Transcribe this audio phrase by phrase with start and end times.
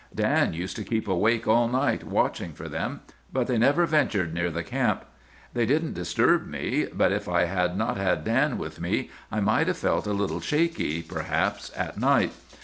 [0.15, 3.01] "'Dan used to keep awake all night, watching for them.
[3.31, 5.05] But they never ventured near the camp.
[5.53, 9.67] They didn't disturb me; but if I had not had Dan with me I might
[9.67, 12.31] have felt a little shaky, perhaps, at night.